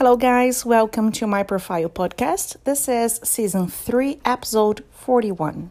Hello, 0.00 0.16
guys. 0.16 0.64
Welcome 0.64 1.12
to 1.12 1.26
my 1.26 1.42
profile 1.42 1.90
podcast. 1.90 2.56
This 2.64 2.88
is 2.88 3.20
season 3.22 3.68
3, 3.68 4.20
episode 4.24 4.82
41. 4.92 5.68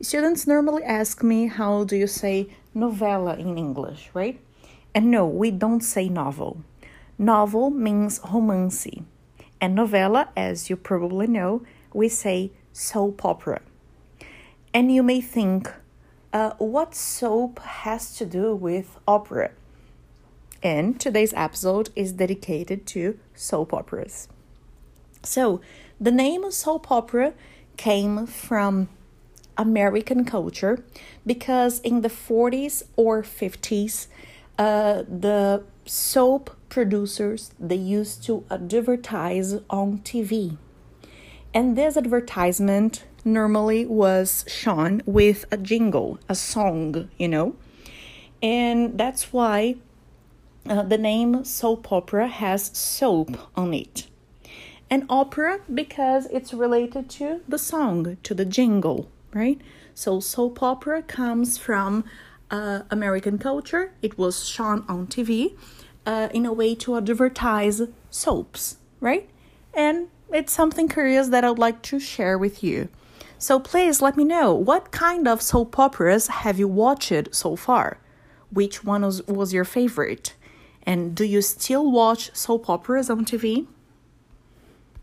Students 0.00 0.46
normally 0.46 0.82
ask 0.82 1.22
me 1.22 1.48
how 1.48 1.84
do 1.84 1.94
you 1.94 2.06
say 2.06 2.48
novela 2.74 3.38
in 3.38 3.58
English, 3.58 4.08
right? 4.14 4.40
And 4.94 5.10
no, 5.10 5.26
we 5.26 5.50
don't 5.50 5.82
say 5.82 6.08
novel. 6.08 6.62
Novel 7.18 7.68
means 7.68 8.18
romance, 8.32 8.86
and 9.60 9.76
novela, 9.76 10.28
as 10.34 10.70
you 10.70 10.76
probably 10.76 11.26
know, 11.26 11.66
we 11.92 12.08
say 12.08 12.50
soap 12.72 13.26
opera. 13.26 13.60
And 14.72 14.90
you 14.90 15.02
may 15.02 15.20
think, 15.20 15.70
uh, 16.36 16.52
what 16.58 16.94
soap 16.94 17.58
has 17.60 18.14
to 18.18 18.26
do 18.26 18.54
with 18.54 18.98
opera? 19.08 19.52
And 20.62 21.00
today's 21.00 21.32
episode 21.34 21.88
is 21.96 22.12
dedicated 22.12 22.86
to 22.88 23.18
soap 23.34 23.72
operas. 23.72 24.28
So, 25.22 25.62
the 25.98 26.12
name 26.12 26.50
soap 26.52 26.90
opera 26.90 27.32
came 27.78 28.26
from 28.26 28.90
American 29.56 30.26
culture 30.26 30.84
because 31.24 31.80
in 31.80 32.02
the 32.02 32.10
40s 32.10 32.82
or 32.96 33.22
50s, 33.22 34.08
uh, 34.58 35.04
the 35.08 35.62
soap 35.86 36.50
producers 36.68 37.50
they 37.58 37.76
used 37.76 38.24
to 38.24 38.44
advertise 38.50 39.54
on 39.70 40.00
TV. 40.00 40.58
And 41.54 41.78
this 41.78 41.96
advertisement 41.96 43.04
normally 43.26 43.84
was 43.84 44.44
shown 44.48 45.02
with 45.04 45.44
a 45.50 45.56
jingle, 45.56 46.18
a 46.28 46.34
song, 46.34 47.10
you 47.18 47.28
know. 47.28 47.56
And 48.40 48.96
that's 48.96 49.32
why 49.32 49.76
uh, 50.68 50.82
the 50.82 50.98
name 50.98 51.44
soap 51.44 51.92
opera 51.92 52.28
has 52.28 52.70
soap 52.76 53.36
on 53.56 53.74
it. 53.74 54.06
And 54.88 55.04
opera 55.10 55.60
because 55.72 56.26
it's 56.26 56.54
related 56.54 57.10
to 57.10 57.40
the 57.48 57.58
song, 57.58 58.16
to 58.22 58.34
the 58.34 58.44
jingle, 58.44 59.10
right? 59.34 59.60
So 59.94 60.20
soap 60.20 60.62
opera 60.62 61.02
comes 61.02 61.58
from 61.58 62.04
uh, 62.50 62.82
American 62.90 63.38
culture. 63.38 63.92
It 64.02 64.16
was 64.16 64.48
shown 64.48 64.84
on 64.88 65.08
TV 65.08 65.56
uh, 66.06 66.28
in 66.32 66.46
a 66.46 66.52
way 66.52 66.74
to 66.76 66.96
advertise 66.96 67.82
soaps, 68.10 68.76
right? 69.00 69.28
And 69.74 70.08
it's 70.32 70.52
something 70.52 70.88
curious 70.88 71.28
that 71.28 71.44
I'd 71.44 71.58
like 71.58 71.82
to 71.82 71.98
share 71.98 72.38
with 72.38 72.62
you. 72.62 72.88
So 73.38 73.60
please 73.60 74.00
let 74.00 74.16
me 74.16 74.24
know 74.24 74.54
what 74.54 74.90
kind 74.90 75.28
of 75.28 75.42
soap 75.42 75.78
operas 75.78 76.28
have 76.28 76.58
you 76.58 76.68
watched 76.68 77.12
so 77.34 77.54
far? 77.54 77.98
Which 78.50 78.82
one 78.82 79.02
was, 79.02 79.22
was 79.26 79.52
your 79.52 79.64
favorite? 79.64 80.34
And 80.84 81.14
do 81.14 81.24
you 81.24 81.42
still 81.42 81.90
watch 81.90 82.34
soap 82.34 82.70
operas 82.70 83.10
on 83.10 83.26
TV? 83.26 83.66